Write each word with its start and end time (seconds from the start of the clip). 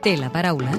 Té 0.00 0.16
la 0.16 0.30
paraula. 0.32 0.70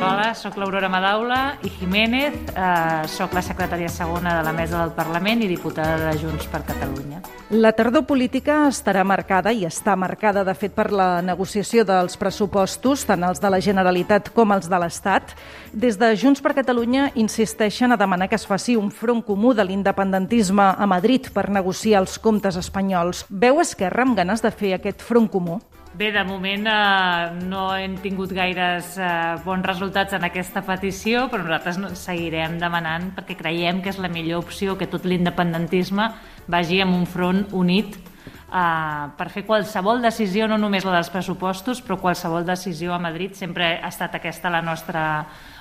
Hola, 0.00 0.30
sóc 0.38 0.56
l'Aurora 0.56 0.88
Madaula 0.88 1.40
i 1.66 1.72
Jiménez, 1.74 2.38
eh, 2.54 3.02
sóc 3.10 3.34
la 3.36 3.42
secretària 3.42 3.90
segona 3.92 4.38
de 4.38 4.46
la 4.46 4.54
Mesa 4.56 4.78
del 4.80 4.94
Parlament 4.96 5.42
i 5.42 5.50
diputada 5.50 5.98
de 6.06 6.18
Junts 6.22 6.46
per 6.48 6.62
Catalunya. 6.70 7.20
La 7.50 7.72
tardor 7.74 8.04
política 8.06 8.68
estarà 8.70 9.02
marcada 9.02 9.50
i 9.50 9.64
està 9.66 9.96
marcada, 9.98 10.44
de 10.46 10.52
fet, 10.54 10.70
per 10.70 10.92
la 10.94 11.18
negociació 11.18 11.82
dels 11.82 12.14
pressupostos, 12.14 13.02
tant 13.08 13.26
els 13.26 13.42
de 13.42 13.50
la 13.50 13.58
Generalitat 13.58 14.28
com 14.36 14.54
els 14.54 14.68
de 14.70 14.78
l'Estat. 14.78 15.32
Des 15.72 15.98
de 15.98 16.12
Junts 16.14 16.38
per 16.44 16.52
Catalunya 16.54 17.08
insisteixen 17.18 17.90
a 17.90 17.98
demanar 17.98 18.28
que 18.30 18.38
es 18.38 18.46
faci 18.46 18.76
un 18.78 18.92
front 18.94 19.24
comú 19.26 19.50
de 19.50 19.66
l'independentisme 19.66 20.68
a 20.78 20.86
Madrid 20.86 21.26
per 21.34 21.48
negociar 21.50 22.04
els 22.04 22.20
comptes 22.22 22.54
espanyols. 22.54 23.24
Veu 23.26 23.58
Esquerra 23.58 24.06
amb 24.06 24.14
ganes 24.22 24.46
de 24.46 24.54
fer 24.54 24.76
aquest 24.78 25.02
front 25.02 25.26
comú? 25.26 25.58
Bé, 25.90 26.12
de 26.14 26.22
moment 26.22 26.68
eh, 26.70 27.30
no 27.50 27.64
hem 27.74 27.96
tingut 27.98 28.30
gaires 28.30 28.92
eh, 28.94 29.08
bons 29.42 29.66
resultats 29.66 30.14
en 30.14 30.22
aquesta 30.22 30.62
petició, 30.62 31.24
però 31.32 31.42
nosaltres 31.42 31.80
no, 31.82 31.90
seguirem 31.98 32.60
demanant 32.62 33.08
perquè 33.16 33.34
creiem 33.40 33.80
que 33.82 33.90
és 33.90 33.98
la 33.98 34.08
millor 34.12 34.44
opció 34.44 34.76
que 34.78 34.86
tot 34.86 35.04
l'independentisme 35.04 36.06
vagi 36.46 36.78
amb 36.84 36.94
un 36.94 37.08
front 37.10 37.39
unit 37.52 37.96
eh, 37.96 39.06
per 39.16 39.28
fer 39.30 39.44
qualsevol 39.46 40.02
decisió, 40.02 40.48
no 40.48 40.58
només 40.58 40.84
la 40.86 40.98
dels 40.98 41.12
pressupostos, 41.12 41.82
però 41.84 42.00
qualsevol 42.00 42.46
decisió 42.46 42.94
a 42.94 43.00
Madrid. 43.02 43.36
Sempre 43.38 43.78
ha 43.78 43.88
estat 43.88 44.18
aquesta 44.18 44.52
la 44.52 44.62
nostra 44.62 45.04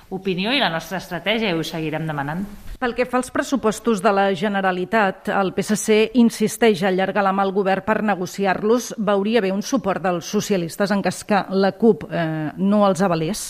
opinió 0.10 0.52
i 0.52 0.60
la 0.60 0.72
nostra 0.73 0.98
estratègia 0.98 1.52
i 1.52 1.58
ho 1.58 1.64
seguirem 1.64 2.08
demanant. 2.10 2.44
Pel 2.80 2.96
que 2.98 3.06
fa 3.06 3.20
als 3.20 3.30
pressupostos 3.32 4.02
de 4.02 4.12
la 4.16 4.30
Generalitat, 4.34 5.30
el 5.36 5.54
PSC 5.54 6.16
insisteix 6.18 6.82
a 6.84 6.90
allargar 6.90 7.26
la 7.26 7.34
mà 7.36 7.44
al 7.46 7.54
govern 7.54 7.86
per 7.86 8.00
negociar-los. 8.08 8.94
Veuria 8.98 9.44
bé 9.46 9.52
un 9.54 9.62
suport 9.62 10.02
dels 10.04 10.26
socialistes 10.26 10.92
en 10.96 11.03
cas 11.06 11.23
que 11.28 11.44
la 11.52 11.73
CUP 11.78 12.08
eh, 12.09 12.53
no 12.58 12.86
els 12.88 13.03
avalés? 13.06 13.50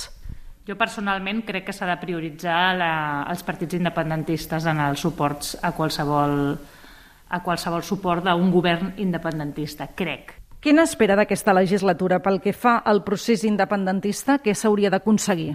Jo 0.68 0.75
personalment 0.78 1.42
crec 1.48 1.70
que 1.70 1.73
s'ha 1.73 1.88
de 1.90 1.96
prioritzar 2.02 2.75
la, 2.78 2.92
els 3.31 3.42
partits 3.46 3.78
independentistes 3.80 4.68
en 4.70 4.84
els 4.90 5.02
suports 5.02 5.56
a 5.66 5.72
qualsevol, 5.73 6.59
a 7.30 7.41
qualsevol 7.45 7.85
suport 7.85 8.25
d'un 8.25 8.52
govern 8.52 8.94
independentista, 8.97 9.88
crec. 9.95 10.35
Què 10.59 10.73
n'espera 10.75 11.16
d'aquesta 11.16 11.53
legislatura 11.55 12.19
pel 12.19 12.41
que 12.44 12.52
fa 12.52 12.81
al 12.83 13.03
procés 13.05 13.45
independentista? 13.47 14.41
Què 14.44 14.52
s'hauria 14.52 14.91
d'aconseguir? 14.91 15.53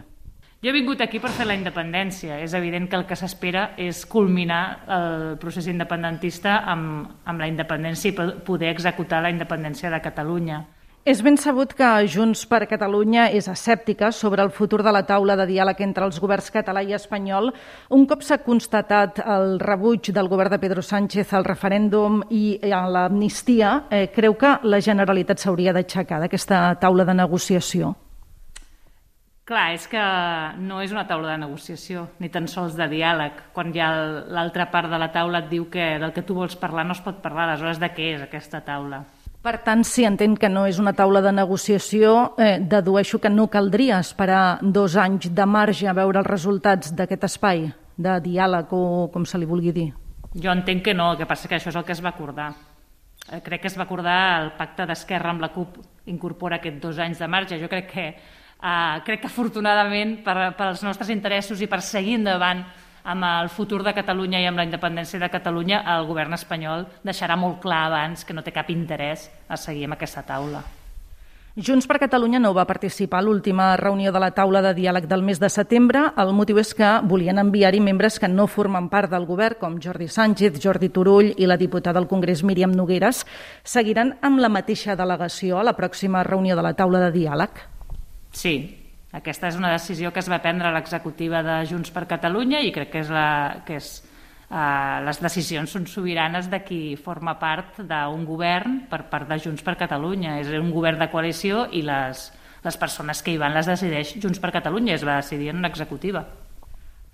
Jo 0.65 0.71
he 0.71 0.73
vingut 0.73 1.03
aquí 1.05 1.19
per 1.21 1.29
fer 1.37 1.45
la 1.45 1.57
independència. 1.59 2.39
És 2.41 2.55
evident 2.57 2.87
que 2.89 2.97
el 2.97 3.05
que 3.05 3.19
s'espera 3.21 3.75
és 3.77 4.07
culminar 4.09 4.63
el 4.89 5.35
procés 5.43 5.67
independentista 5.69 6.63
amb, 6.73 7.11
amb 7.29 7.43
la 7.43 7.51
independència 7.51 8.15
i 8.15 8.31
poder 8.47 8.71
executar 8.73 9.21
la 9.21 9.35
independència 9.35 9.91
de 9.93 10.01
Catalunya. 10.01 10.63
És 11.05 11.19
ben 11.21 11.35
sabut 11.37 11.75
que 11.77 11.85
Junts 12.09 12.47
per 12.49 12.63
Catalunya 12.65 13.27
és 13.37 13.45
escèptica 13.53 14.09
sobre 14.09 14.41
el 14.41 14.49
futur 14.49 14.79
de 14.81 14.93
la 14.95 15.03
taula 15.05 15.35
de 15.37 15.45
diàleg 15.51 15.83
entre 15.85 16.07
els 16.09 16.17
governs 16.17 16.47
català 16.49 16.81
i 16.81 16.95
espanyol. 16.97 17.51
Un 17.93 18.07
cop 18.09 18.23
s'ha 18.25 18.39
constatat 18.41 19.19
el 19.21 19.59
rebuig 19.61 20.09
del 20.17 20.31
govern 20.33 20.55
de 20.55 20.59
Pedro 20.63 20.81
Sánchez 20.81 21.35
al 21.37 21.45
referèndum 21.45 22.23
i 22.33 22.57
a 22.73 22.79
l'amnistia, 22.89 23.83
eh, 23.91 24.07
creu 24.15 24.33
que 24.41 24.55
la 24.63 24.81
Generalitat 24.81 25.45
s'hauria 25.45 25.75
d'aixecar 25.77 26.23
d'aquesta 26.23 26.63
taula 26.81 27.05
de 27.05 27.15
negociació? 27.19 27.93
Clar, 29.45 29.75
és 29.75 29.85
que 29.87 30.05
no 30.57 30.81
és 30.81 30.91
una 30.91 31.05
taula 31.07 31.35
de 31.35 31.43
negociació, 31.43 32.07
ni 32.19 32.31
tan 32.31 32.49
sols 32.49 32.79
de 32.81 32.89
diàleg. 32.89 33.53
Quan 33.53 33.75
ja 33.75 33.91
l'altra 34.25 34.71
part 34.71 34.89
de 34.89 34.97
la 34.97 35.13
taula 35.13 35.45
et 35.45 35.53
diu 35.53 35.69
que 35.69 35.99
del 35.99 36.17
que 36.17 36.25
tu 36.25 36.33
vols 36.33 36.57
parlar 36.57 36.87
no 36.87 36.97
es 36.97 37.05
pot 37.05 37.21
parlar, 37.21 37.51
aleshores 37.51 37.79
de 37.79 37.93
què 37.93 38.15
és 38.15 38.25
aquesta 38.25 38.63
taula? 38.65 39.03
Per 39.45 39.59
tant, 39.61 39.83
si 39.85 40.07
entenc 40.09 40.39
que 40.41 40.49
no 40.49 40.63
és 40.65 40.79
una 40.81 40.95
taula 40.97 41.21
de 41.21 41.29
negociació, 41.37 42.33
eh, 42.41 42.57
dedueixo 42.65 43.19
que 43.21 43.29
no 43.29 43.51
caldria 43.53 43.99
esperar 44.01 44.59
dos 44.63 44.95
anys 44.97 45.29
de 45.37 45.45
marge 45.45 45.85
a 45.87 45.93
veure 45.93 46.23
els 46.23 46.31
resultats 46.31 46.95
d'aquest 46.97 47.27
espai 47.29 47.67
de 47.97 48.15
diàleg 48.25 48.73
o 48.73 49.11
com 49.13 49.27
se 49.29 49.37
li 49.37 49.45
vulgui 49.45 49.75
dir. 49.77 49.91
Jo 50.33 50.51
entenc 50.51 50.81
que 50.87 50.95
no, 50.95 51.11
el 51.13 51.19
que 51.19 51.29
passa 51.29 51.47
que 51.49 51.59
això 51.59 51.69
és 51.69 51.77
el 51.77 51.85
que 51.85 51.93
es 51.93 52.01
va 52.01 52.15
acordar. 52.15 52.55
Eh, 53.31 53.43
crec 53.45 53.61
que 53.61 53.69
es 53.69 53.77
va 53.77 53.85
acordar 53.85 54.17
el 54.41 54.51
pacte 54.57 54.87
d'Esquerra 54.89 55.35
amb 55.37 55.45
la 55.45 55.53
CUP 55.53 55.77
incorpora 56.07 56.57
aquests 56.57 56.81
dos 56.81 56.99
anys 56.99 57.21
de 57.21 57.29
marge. 57.29 57.61
Jo 57.61 57.69
crec 57.69 57.93
que 57.93 58.09
Uh, 58.65 59.03
crec 59.05 59.21
que 59.21 59.29
afortunadament 59.29 60.23
per, 60.25 60.55
per 60.57 60.71
als 60.71 60.81
nostres 60.81 61.11
interessos 61.13 61.61
i 61.61 61.67
per 61.69 61.83
seguir 61.85 62.15
endavant 62.17 62.63
amb 63.05 63.25
el 63.29 63.51
futur 63.53 63.83
de 63.85 63.93
Catalunya 63.95 64.41
i 64.41 64.47
amb 64.49 64.59
la 64.59 64.65
independència 64.65 65.21
de 65.21 65.29
Catalunya, 65.31 65.83
el 65.97 66.07
govern 66.09 66.33
espanyol 66.37 66.87
deixarà 67.05 67.37
molt 67.37 67.61
clar 67.63 67.85
abans 67.91 68.25
que 68.25 68.35
no 68.37 68.43
té 68.43 68.53
cap 68.53 68.71
interès 68.73 69.29
a 69.49 69.61
seguir 69.61 69.85
amb 69.85 69.99
aquesta 69.99 70.25
taula. 70.25 70.65
Junts 71.55 71.87
per 71.87 72.01
Catalunya 72.03 72.41
no 72.43 72.51
va 72.51 72.65
participar 72.67 73.21
a 73.21 73.23
l'última 73.23 73.77
reunió 73.79 74.11
de 74.11 74.19
la 74.19 74.33
taula 74.35 74.59
de 74.65 74.73
diàleg 74.75 75.05
del 75.07 75.23
mes 75.23 75.39
de 75.39 75.47
setembre. 75.47 76.01
El 76.19 76.33
motiu 76.35 76.59
és 76.59 76.73
que 76.75 76.89
volien 77.07 77.39
enviar-hi 77.39 77.79
membres 77.79 78.19
que 78.19 78.27
no 78.27 78.49
formen 78.51 78.89
part 78.91 79.13
del 79.13 79.23
govern, 79.29 79.61
com 79.61 79.79
Jordi 79.79 80.09
Sánchez, 80.11 80.59
Jordi 80.59 80.89
Turull 80.91 81.31
i 81.37 81.47
la 81.47 81.61
diputada 81.61 82.03
al 82.03 82.09
Congrés 82.11 82.43
Míriam 82.43 82.75
Nogueres. 82.75 83.23
Seguiran 83.63 84.17
amb 84.21 84.43
la 84.43 84.51
mateixa 84.51 84.97
delegació 84.99 85.61
a 85.61 85.69
la 85.69 85.77
pròxima 85.79 86.25
reunió 86.27 86.57
de 86.59 86.67
la 86.67 86.75
taula 86.75 87.05
de 87.07 87.13
diàleg? 87.21 87.63
Sí, 88.35 88.84
aquesta 89.15 89.47
és 89.47 89.55
una 89.55 89.71
decisió 89.71 90.11
que 90.11 90.19
es 90.19 90.29
va 90.31 90.41
prendre 90.43 90.67
a 90.67 90.75
l'executiva 90.75 91.43
de 91.47 91.61
Junts 91.71 91.93
per 91.95 92.09
Catalunya 92.11 92.65
i 92.67 92.73
crec 92.75 92.91
que 92.91 93.03
és 93.05 93.13
la, 93.15 93.63
que 93.67 93.79
és, 93.79 93.91
uh, 94.51 95.05
les 95.07 95.21
decisions 95.23 95.71
són 95.71 95.87
sobiranes 95.87 96.49
de 96.51 96.59
qui 96.67 96.81
forma 96.99 97.37
part 97.39 97.79
d'un 97.87 98.25
govern 98.27 98.81
per 98.91 99.05
part 99.13 99.31
de 99.31 99.39
Junts 99.39 99.63
per 99.63 99.77
Catalunya. 99.79 100.41
És 100.43 100.51
un 100.59 100.73
govern 100.75 100.99
de 100.99 101.11
coalició 101.13 101.69
i 101.71 101.85
les, 101.87 102.27
les 102.67 102.81
persones 102.81 103.23
que 103.23 103.37
hi 103.37 103.39
van 103.39 103.55
les 103.55 103.71
decideix 103.71 104.17
Junts 104.19 104.43
per 104.43 104.51
Catalunya, 104.59 104.99
es 104.99 105.07
va 105.07 105.21
decidir 105.23 105.53
en 105.55 105.63
l'executiva. 105.63 106.25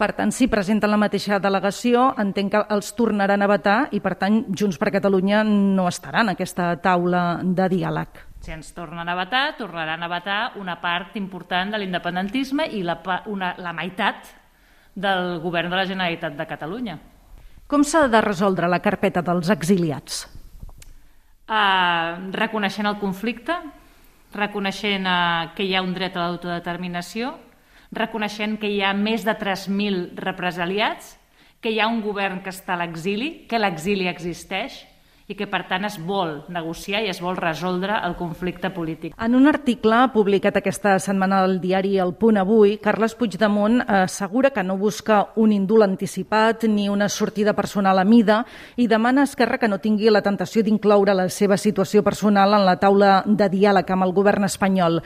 Per 0.01 0.15
tant, 0.17 0.33
si 0.33 0.49
presenten 0.49 0.89
la 0.89 0.97
mateixa 0.97 1.37
delegació, 1.37 2.15
entenc 2.17 2.55
que 2.55 2.65
els 2.73 2.95
tornaran 2.97 3.45
a 3.45 3.51
vetar 3.51 3.79
i, 3.93 4.01
per 4.01 4.15
tant, 4.17 4.47
Junts 4.57 4.81
per 4.81 4.89
Catalunya 4.97 5.45
no 5.45 5.85
estaran 5.93 6.31
en 6.31 6.39
aquesta 6.39 6.73
taula 6.81 7.43
de 7.45 7.69
diàleg. 7.77 8.30
Si 8.41 8.53
ens 8.55 8.71
tornen 8.73 9.09
a 9.09 9.15
vetar, 9.19 9.57
tornaran 9.59 10.03
a 10.03 10.09
vetar 10.09 10.41
una 10.57 10.79
part 10.81 11.17
important 11.21 11.75
de 11.75 11.81
l'independentisme 11.83 12.65
i 12.73 12.81
la, 12.83 12.97
una, 13.29 13.53
la 13.61 13.75
meitat 13.77 14.31
del 14.97 15.39
govern 15.45 15.69
de 15.69 15.77
la 15.77 15.87
Generalitat 15.89 16.39
de 16.39 16.47
Catalunya. 16.49 16.97
Com 17.71 17.85
s'ha 17.85 18.07
de 18.11 18.21
resoldre 18.25 18.69
la 18.69 18.81
carpeta 18.83 19.23
dels 19.23 19.51
exiliats? 19.53 20.25
Uh, 21.51 22.33
reconeixent 22.33 22.89
el 22.89 22.97
conflicte, 22.99 23.55
reconeixent 24.35 25.07
uh, 25.07 25.53
que 25.55 25.67
hi 25.67 25.77
ha 25.77 25.85
un 25.85 25.93
dret 25.95 26.17
a 26.17 26.25
l'autodeterminació, 26.25 27.35
reconeixent 27.93 28.57
que 28.63 28.71
hi 28.71 28.81
ha 28.83 28.95
més 28.95 29.27
de 29.27 29.35
3.000 29.37 30.17
represaliats, 30.23 31.17
que 31.61 31.75
hi 31.75 31.81
ha 31.81 31.91
un 31.91 32.01
govern 32.01 32.41
que 32.41 32.55
està 32.55 32.75
a 32.75 32.81
l'exili, 32.81 33.45
que 33.51 33.61
l'exili 33.61 34.09
existeix, 34.09 34.81
i 35.31 35.37
que, 35.39 35.47
per 35.47 35.63
tant, 35.71 35.87
es 35.87 35.97
vol 36.03 36.41
negociar 36.51 37.05
i 37.05 37.11
es 37.13 37.21
vol 37.23 37.37
resoldre 37.39 38.01
el 38.03 38.17
conflicte 38.19 38.73
polític. 38.75 39.15
En 39.15 39.37
un 39.39 39.47
article 39.47 40.03
publicat 40.11 40.59
aquesta 40.59 40.97
setmana 40.99 41.45
al 41.45 41.61
diari 41.63 41.95
El 42.03 42.17
Punt 42.19 42.41
Avui, 42.41 42.77
Carles 42.83 43.15
Puigdemont 43.15 43.79
assegura 43.87 44.51
que 44.51 44.65
no 44.67 44.77
busca 44.81 45.21
un 45.39 45.55
indult 45.55 45.87
anticipat 45.87 46.67
ni 46.67 46.89
una 46.91 47.09
sortida 47.09 47.55
personal 47.55 48.03
a 48.03 48.05
mida 48.05 48.43
i 48.77 48.89
demana 48.91 49.23
a 49.23 49.31
Esquerra 49.31 49.61
que 49.63 49.71
no 49.71 49.79
tingui 49.79 50.11
la 50.11 50.25
tentació 50.27 50.65
d'incloure 50.67 51.15
la 51.15 51.29
seva 51.31 51.57
situació 51.57 52.03
personal 52.03 52.59
en 52.59 52.67
la 52.67 52.79
taula 52.83 53.21
de 53.25 53.51
diàleg 53.55 53.87
amb 53.95 54.09
el 54.09 54.17
govern 54.17 54.51
espanyol. 54.51 54.99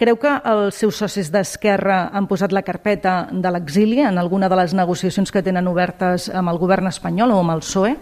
Creu 0.00 0.16
que 0.20 0.32
els 0.44 0.76
seus 0.76 0.96
socis 1.04 1.28
d'Esquerra 1.32 2.06
han 2.16 2.26
posat 2.28 2.52
la 2.52 2.64
carpeta 2.64 3.26
de 3.32 3.52
l'exili 3.52 4.00
en 4.00 4.16
alguna 4.16 4.48
de 4.48 4.56
les 4.56 4.72
negociacions 4.76 5.32
que 5.32 5.44
tenen 5.44 5.68
obertes 5.68 6.30
amb 6.32 6.52
el 6.52 6.60
govern 6.60 6.88
espanyol 6.88 7.32
o 7.32 7.40
amb 7.44 7.56
el 7.56 7.64
PSOE? 7.64 7.96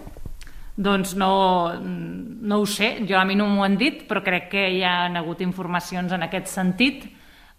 Doncs 0.76 1.14
no, 1.14 1.72
no 1.78 2.56
ho 2.58 2.66
sé, 2.66 3.04
jo 3.06 3.18
a 3.18 3.24
mi 3.24 3.36
no 3.38 3.46
m'ho 3.46 3.62
han 3.62 3.76
dit, 3.78 4.02
però 4.08 4.24
crec 4.26 4.48
que 4.56 4.64
hi 4.74 4.82
ha 4.82 5.06
hagut 5.06 5.44
informacions 5.44 6.12
en 6.12 6.26
aquest 6.26 6.50
sentit. 6.50 7.04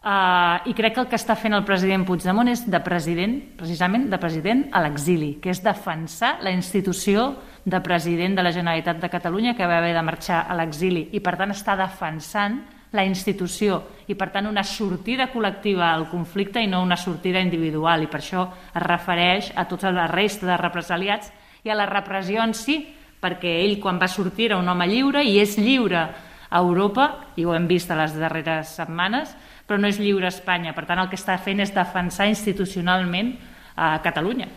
Uh, 0.06 0.62
i 0.70 0.76
crec 0.78 0.94
que 0.94 1.02
el 1.02 1.08
que 1.10 1.18
està 1.18 1.34
fent 1.34 1.56
el 1.58 1.64
president 1.66 2.04
Puigdemont 2.06 2.52
és 2.52 2.62
de 2.70 2.78
president, 2.86 3.40
precisament 3.58 4.04
de 4.12 4.20
president 4.22 4.68
a 4.70 4.84
l'exili, 4.84 5.32
que 5.42 5.50
és 5.50 5.64
defensar 5.66 6.36
la 6.46 6.52
institució 6.54 7.32
de 7.66 7.80
president 7.82 8.36
de 8.38 8.44
la 8.46 8.52
Generalitat 8.54 9.00
de 9.02 9.10
Catalunya 9.10 9.56
que 9.58 9.66
va 9.66 9.80
haver 9.80 9.96
de 9.96 10.04
marxar 10.06 10.44
a 10.46 10.54
l'exili 10.60 11.08
i 11.18 11.24
per 11.26 11.34
tant 11.40 11.56
està 11.56 11.74
defensant 11.80 12.60
la 12.94 13.04
institució 13.04 13.82
i 14.06 14.14
per 14.14 14.30
tant 14.30 14.46
una 14.46 14.64
sortida 14.64 15.32
col·lectiva 15.34 15.90
al 15.90 16.06
conflicte 16.12 16.62
i 16.62 16.70
no 16.70 16.84
una 16.86 16.98
sortida 17.02 17.42
individual 17.42 18.06
i 18.06 18.12
per 18.12 18.22
això 18.22 18.46
es 18.70 18.86
refereix 18.86 19.50
a 19.56 19.66
tota 19.66 19.90
la 19.90 20.06
resta 20.12 20.46
de 20.46 20.60
represaliats 20.62 21.34
i 21.66 21.74
a 21.74 21.80
la 21.82 21.90
repressió 21.90 22.46
en 22.46 22.54
si 22.54 22.78
perquè 23.22 23.60
ell 23.64 23.80
quan 23.82 24.00
va 24.02 24.10
sortir 24.12 24.50
era 24.50 24.60
un 24.62 24.70
home 24.70 24.88
lliure 24.90 25.24
i 25.24 25.40
és 25.42 25.58
lliure 25.58 26.04
a 26.50 26.60
Europa, 26.60 27.10
i 27.36 27.46
ho 27.46 27.56
hem 27.56 27.68
vist 27.68 27.92
a 27.92 27.98
les 28.00 28.14
darreres 28.16 28.76
setmanes, 28.78 29.34
però 29.66 29.80
no 29.82 29.90
és 29.90 30.00
lliure 30.00 30.30
a 30.30 30.34
Espanya. 30.34 30.76
Per 30.78 30.86
tant, 30.86 31.02
el 31.02 31.10
que 31.10 31.20
està 31.20 31.38
fent 31.42 31.64
és 31.64 31.74
defensar 31.74 32.30
institucionalment 32.30 33.34
a 33.76 33.98
Catalunya. 34.04 34.48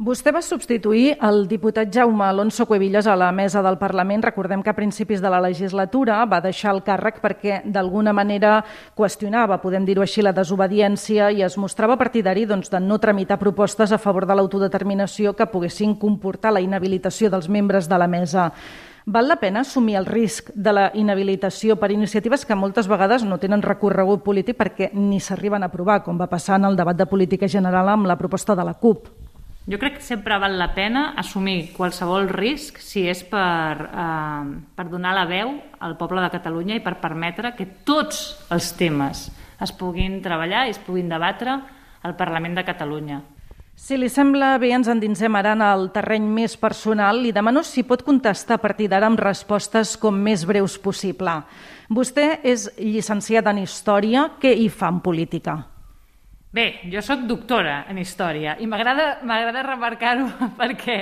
Vostè 0.00 0.32
va 0.32 0.40
substituir 0.40 1.10
el 1.28 1.42
diputat 1.44 1.90
Jaume 1.92 2.24
Alonso 2.24 2.64
Cuevillas 2.64 3.04
a 3.06 3.18
la 3.20 3.26
mesa 3.36 3.60
del 3.60 3.76
Parlament. 3.76 4.22
Recordem 4.24 4.62
que 4.64 4.70
a 4.72 4.74
principis 4.78 5.20
de 5.20 5.28
la 5.28 5.42
legislatura 5.44 6.22
va 6.24 6.38
deixar 6.40 6.72
el 6.72 6.80
càrrec 6.86 7.18
perquè 7.20 7.58
d'alguna 7.66 8.14
manera 8.16 8.54
qüestionava, 8.96 9.60
podem 9.60 9.84
dir-ho 9.84 10.00
així, 10.00 10.24
la 10.24 10.32
desobediència 10.32 11.28
i 11.36 11.44
es 11.44 11.58
mostrava 11.60 11.98
partidari 12.00 12.46
doncs, 12.48 12.72
de 12.72 12.80
no 12.80 12.96
tramitar 12.96 13.36
propostes 13.36 13.92
a 13.92 14.00
favor 14.00 14.24
de 14.24 14.40
l'autodeterminació 14.40 15.36
que 15.36 15.50
poguessin 15.52 15.92
comportar 16.00 16.56
la 16.56 16.64
inhabilitació 16.64 17.28
dels 17.28 17.52
membres 17.52 17.84
de 17.84 18.00
la 18.00 18.08
mesa. 18.08 18.54
Val 19.04 19.28
la 19.28 19.36
pena 19.36 19.68
assumir 19.68 20.00
el 20.00 20.08
risc 20.08 20.48
de 20.54 20.72
la 20.72 20.90
inhabilitació 20.94 21.76
per 21.76 21.92
iniciatives 21.92 22.48
que 22.48 22.56
moltes 22.56 22.88
vegades 22.88 23.28
no 23.28 23.36
tenen 23.36 23.60
recorregut 23.60 24.24
polític 24.24 24.56
perquè 24.56 24.94
ni 24.94 25.20
s'arriben 25.20 25.60
a 25.60 25.68
aprovar, 25.68 26.00
com 26.00 26.16
va 26.16 26.32
passar 26.32 26.56
en 26.56 26.70
el 26.72 26.80
debat 26.80 26.96
de 26.96 27.04
política 27.04 27.48
general 27.48 27.92
amb 27.92 28.08
la 28.08 28.16
proposta 28.16 28.56
de 28.56 28.64
la 28.64 28.80
CUP? 28.80 29.28
Jo 29.68 29.78
crec 29.78 29.98
que 29.98 30.04
sempre 30.04 30.38
val 30.40 30.56
la 30.58 30.70
pena 30.74 31.10
assumir 31.20 31.72
qualsevol 31.76 32.30
risc 32.32 32.78
si 32.80 33.04
és 33.08 33.20
per, 33.28 33.90
eh, 33.92 34.44
per 34.74 34.86
donar 34.88 35.12
la 35.14 35.26
veu 35.28 35.52
al 35.78 35.96
poble 36.00 36.22
de 36.22 36.30
Catalunya 36.32 36.78
i 36.78 36.84
per 36.84 37.00
permetre 37.00 37.52
que 37.56 37.66
tots 37.84 38.40
els 38.50 38.72
temes 38.76 39.28
es 39.60 39.72
puguin 39.72 40.22
treballar 40.24 40.66
i 40.66 40.72
es 40.72 40.80
puguin 40.80 41.08
debatre 41.12 41.60
al 42.02 42.16
Parlament 42.16 42.56
de 42.56 42.64
Catalunya. 42.64 43.20
Si 43.80 43.96
li 43.96 44.10
sembla 44.12 44.58
bé, 44.60 44.74
ens 44.76 44.90
endinsem 44.92 45.36
ara 45.36 45.54
en 45.56 45.62
el 45.64 45.86
terreny 45.94 46.26
més 46.28 46.56
personal. 46.60 47.22
Li 47.24 47.32
demano 47.32 47.62
si 47.64 47.80
pot 47.82 48.02
contestar 48.04 48.58
a 48.58 48.60
partir 48.60 48.90
d'ara 48.92 49.08
amb 49.08 49.20
respostes 49.20 49.94
com 49.96 50.18
més 50.20 50.44
breus 50.44 50.76
possible. 50.78 51.38
Vostè 51.88 52.40
és 52.44 52.68
llicenciat 52.76 53.48
en 53.48 53.62
Història. 53.62 54.32
Què 54.40 54.52
hi 54.52 54.68
fa 54.68 54.92
en 54.92 55.00
política? 55.00 55.56
Bé, 56.50 56.80
jo 56.90 56.98
sóc 56.98 57.28
doctora 57.30 57.84
en 57.86 57.98
història 58.02 58.56
i 58.58 58.66
m'agrada 58.66 59.62
remarcar-ho 59.62 60.26
perquè 60.58 60.96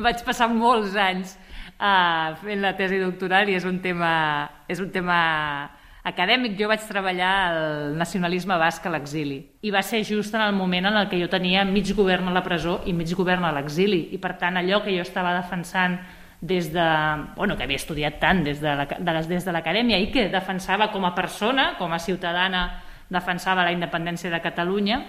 vaig 0.00 0.22
passar 0.24 0.48
molts 0.48 0.94
anys 0.96 1.34
uh, 1.76 2.32
fent 2.40 2.62
la 2.62 2.72
tesi 2.78 3.02
doctoral 3.02 3.50
i 3.52 3.58
és 3.58 3.66
un 3.68 3.82
tema, 3.84 4.12
és 4.64 4.80
un 4.80 4.88
tema 4.94 5.18
acadèmic. 6.08 6.54
Jo 6.56 6.70
vaig 6.72 6.86
treballar 6.88 7.34
el 7.50 7.98
nacionalisme 8.00 8.56
basc 8.56 8.88
a 8.88 8.94
l'exili 8.94 9.42
i 9.60 9.74
va 9.74 9.82
ser 9.84 10.00
just 10.08 10.32
en 10.32 10.46
el 10.46 10.56
moment 10.56 10.88
en 10.88 10.96
el 11.02 11.10
que 11.12 11.20
jo 11.20 11.28
tenia 11.28 11.66
mig 11.68 11.92
govern 11.92 12.32
a 12.32 12.34
la 12.38 12.44
presó 12.46 12.78
i 12.88 12.96
mig 12.96 13.12
govern 13.12 13.44
a 13.44 13.52
l'exili 13.52 14.06
i 14.16 14.22
per 14.22 14.38
tant 14.40 14.56
allò 14.56 14.80
que 14.86 14.96
jo 14.96 15.04
estava 15.04 15.36
defensant 15.36 15.98
des 16.40 16.72
de, 16.72 16.88
bueno, 17.36 17.58
que 17.58 17.68
havia 17.68 17.80
estudiat 17.80 18.16
tant 18.20 18.40
des 18.44 18.56
de 18.64 19.52
l'acadèmia 19.52 20.00
i 20.00 20.10
que 20.12 20.30
defensava 20.32 20.88
com 20.92 21.04
a 21.04 21.14
persona, 21.16 21.74
com 21.76 21.92
a 21.92 22.00
ciutadana 22.00 22.64
defensava 23.14 23.64
la 23.64 23.72
independència 23.72 24.32
de 24.32 24.42
Catalunya, 24.42 25.00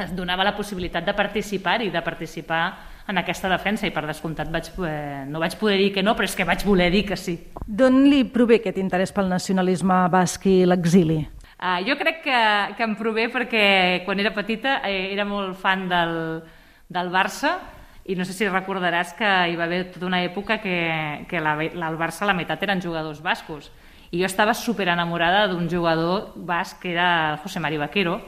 es 0.00 0.10
donava 0.16 0.44
la 0.44 0.56
possibilitat 0.56 1.04
de 1.06 1.14
participar 1.14 1.80
i 1.84 1.92
de 1.94 2.02
participar 2.02 2.64
en 3.06 3.20
aquesta 3.20 3.50
defensa 3.52 3.86
i 3.86 3.92
per 3.92 4.06
descomptat 4.08 4.48
vaig, 4.50 4.70
eh, 4.88 5.24
no 5.28 5.40
vaig 5.42 5.58
poder 5.60 5.76
dir 5.78 5.92
que 5.94 6.02
no, 6.02 6.16
però 6.16 6.26
és 6.26 6.34
que 6.34 6.46
vaig 6.48 6.64
voler 6.64 6.90
dir 6.90 7.04
que 7.06 7.18
sí. 7.20 7.36
D'on 7.66 8.04
li 8.08 8.24
prové 8.24 8.58
aquest 8.60 8.80
interès 8.80 9.12
pel 9.12 9.28
nacionalisme 9.30 10.00
basc 10.10 10.48
i 10.48 10.62
l'exili? 10.66 11.20
Uh, 11.54 11.78
jo 11.86 11.94
crec 12.00 12.24
que, 12.24 12.40
que 12.76 12.84
em 12.84 12.96
prové 12.98 13.28
perquè 13.32 14.02
quan 14.04 14.18
era 14.20 14.34
petita 14.34 14.80
eh, 14.88 15.12
era 15.12 15.24
molt 15.24 15.56
fan 15.60 15.86
del, 15.88 16.16
del 16.88 17.12
Barça 17.12 17.54
i 18.04 18.16
no 18.18 18.26
sé 18.26 18.34
si 18.36 18.48
recordaràs 18.48 19.14
que 19.16 19.30
hi 19.48 19.54
va 19.56 19.64
haver 19.68 19.86
tota 19.94 20.08
una 20.08 20.20
època 20.24 20.58
que, 20.60 21.24
que 21.28 21.40
la, 21.40 21.54
la, 21.56 21.88
el 21.92 22.00
Barça 22.00 22.26
la 22.28 22.34
meitat 22.36 22.62
eren 22.66 22.82
jugadors 22.84 23.22
bascos 23.24 23.70
i 24.10 24.20
jo 24.20 24.26
estava 24.26 24.54
super 24.54 24.88
enamorada 24.88 25.46
d'un 25.48 25.68
jugador 25.70 26.32
basc 26.36 26.82
que 26.82 26.92
era 26.92 27.40
José 27.42 27.60
Mari 27.60 27.78
Vaquero, 27.78 28.20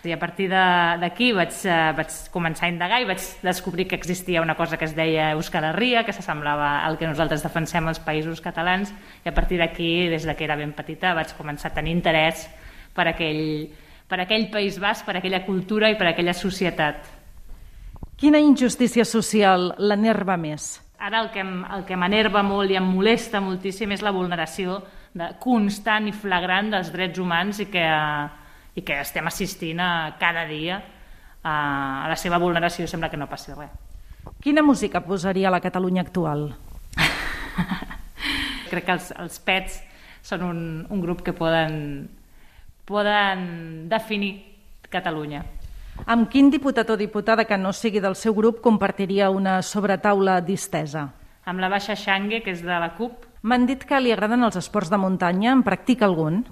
i 0.00 0.14
a 0.14 0.18
partir 0.18 0.46
d'aquí 0.48 1.28
vaig, 1.36 1.52
uh, 1.68 1.92
vaig 1.92 2.14
començar 2.32 2.66
a 2.66 2.72
indagar 2.72 3.02
i 3.02 3.08
vaig 3.08 3.20
descobrir 3.44 3.84
que 3.88 3.98
existia 3.98 4.40
una 4.40 4.56
cosa 4.56 4.78
que 4.80 4.86
es 4.88 4.94
deia 4.96 5.32
Euskal 5.34 5.66
Herria, 5.68 6.06
que 6.06 6.14
s'assemblava 6.16 6.86
al 6.86 6.96
que 6.96 7.08
nosaltres 7.08 7.44
defensem 7.44 7.84
als 7.88 8.00
països 8.00 8.40
catalans, 8.40 8.94
i 9.24 9.28
a 9.28 9.34
partir 9.36 9.60
d'aquí, 9.60 10.08
des 10.08 10.24
de 10.24 10.34
que 10.36 10.48
era 10.48 10.56
ben 10.56 10.72
petita, 10.72 11.12
vaig 11.14 11.36
començar 11.36 11.68
a 11.70 11.76
tenir 11.76 11.92
interès 11.92 12.46
per 12.96 13.10
aquell, 13.12 13.68
per 14.08 14.22
aquell 14.24 14.48
País 14.48 14.80
Basc, 14.80 15.04
per 15.04 15.18
aquella 15.20 15.44
cultura 15.44 15.92
i 15.92 15.98
per 16.00 16.08
aquella 16.08 16.32
societat. 16.32 17.04
Quina 18.16 18.40
injustícia 18.40 19.04
social 19.04 19.74
l'enerva 19.76 20.36
més? 20.40 20.78
Ara 21.00 21.22
el 21.24 21.30
que, 21.32 21.40
el 21.40 21.84
que 21.88 21.96
m'enerva 21.96 22.42
molt 22.44 22.70
i 22.70 22.76
em 22.76 22.84
molesta 22.84 23.40
moltíssim 23.40 23.94
és 23.94 24.02
la 24.04 24.12
vulneració 24.12 24.76
de, 25.16 25.30
constant 25.40 26.10
i 26.10 26.12
flagrant 26.12 26.68
dels 26.74 26.90
drets 26.92 27.18
humans 27.18 27.62
i 27.64 27.70
que, 27.72 27.84
i 28.76 28.84
que 28.84 28.98
estem 29.00 29.26
assistint 29.30 29.80
a, 29.80 29.90
cada 30.20 30.44
dia 30.50 30.76
a, 30.76 31.54
a 32.04 32.08
la 32.10 32.18
seva 32.20 32.38
vulneració 32.42 32.84
sembla 32.84 33.08
que 33.08 33.16
no 33.16 33.30
passi 33.30 33.56
res. 33.56 33.72
Quina 34.44 34.62
música 34.62 35.00
posaria 35.00 35.48
a 35.48 35.54
la 35.54 35.62
Catalunya 35.64 36.04
actual? 36.04 36.50
Crec 38.70 38.84
que 38.84 38.96
els, 38.98 39.08
els 39.16 39.40
Pets 39.40 39.80
són 40.20 40.44
un, 40.44 40.60
un 40.84 41.00
grup 41.00 41.24
que 41.24 41.32
poden, 41.32 42.04
poden 42.84 43.88
definir 43.88 44.34
Catalunya. 44.90 45.46
Amb 46.06 46.28
quin 46.30 46.50
diputat 46.50 46.88
o 46.90 46.96
diputada 46.96 47.44
que 47.44 47.58
no 47.58 47.72
sigui 47.72 48.00
del 48.00 48.16
seu 48.16 48.34
grup 48.34 48.60
compartiria 48.60 49.30
una 49.30 49.60
sobretaula 49.62 50.40
distesa? 50.40 51.08
Amb 51.44 51.60
la 51.60 51.68
Baixa 51.68 51.96
Xangue, 51.96 52.42
que 52.44 52.52
és 52.54 52.62
de 52.62 52.78
la 52.78 52.94
CUP, 52.96 53.30
M'han 53.40 53.64
dit 53.64 53.86
que 53.88 53.96
li 54.04 54.10
agraden 54.12 54.44
els 54.44 54.58
esports 54.60 54.90
de 54.92 54.98
muntanya. 55.00 55.54
En 55.54 55.62
practica 55.64 56.04
algun? 56.04 56.42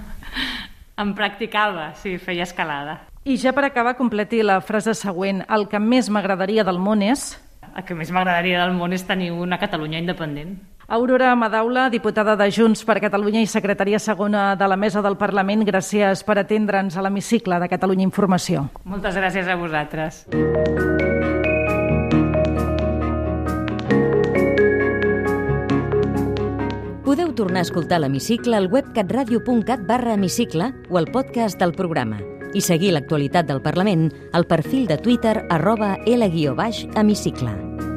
en 1.02 1.10
practicava, 1.18 1.90
sí, 2.00 2.14
feia 2.16 2.46
escalada. 2.48 3.02
I 3.28 3.36
ja 3.36 3.52
per 3.52 3.66
acabar, 3.68 3.92
completi 3.98 4.40
la 4.40 4.62
frase 4.64 4.94
següent. 4.96 5.42
El 5.52 5.68
que 5.68 5.80
més 5.82 6.08
m'agradaria 6.08 6.64
del 6.64 6.80
món 6.80 7.04
és... 7.04 7.34
El 7.68 7.84
que 7.84 7.94
més 7.94 8.08
m'agradaria 8.10 8.62
del 8.64 8.72
món 8.74 8.96
és 8.96 9.04
tenir 9.06 9.28
una 9.36 9.58
Catalunya 9.60 10.00
independent. 10.00 10.56
Aurora 10.90 11.36
Madaula, 11.36 11.90
diputada 11.90 12.32
de 12.34 12.46
Junts 12.48 12.80
per 12.88 12.94
Catalunya 12.96 13.42
i 13.44 13.46
secretària 13.46 13.98
segona 14.00 14.54
de 14.56 14.64
la 14.72 14.76
Mesa 14.80 15.02
del 15.04 15.18
Parlament, 15.20 15.66
gràcies 15.68 16.22
per 16.24 16.38
atendre'ns 16.40 16.96
a 16.96 17.02
l'hemicicle 17.04 17.58
de 17.60 17.68
Catalunya 17.68 18.06
Informació. 18.06 18.62
Moltes 18.88 19.18
gràcies 19.20 19.44
a 19.44 19.56
vosaltres. 19.60 20.22
Podeu 27.04 27.34
tornar 27.36 27.60
a 27.60 27.68
escoltar 27.68 28.00
l'Hemicicle 28.00 28.56
al 28.56 28.72
web 28.72 28.88
catradio.cat 28.96 29.84
barra 29.84 30.16
hemicicle 30.16 30.72
o 30.88 30.96
al 30.96 31.12
podcast 31.12 31.60
del 31.60 31.76
programa 31.76 32.22
i 32.56 32.64
seguir 32.64 32.94
l'actualitat 32.96 33.44
del 33.44 33.60
Parlament 33.60 34.08
al 34.32 34.48
perfil 34.48 34.88
de 34.88 34.96
Twitter 34.96 35.42
arroba 35.52 35.98
L-hemicicle. 36.06 37.87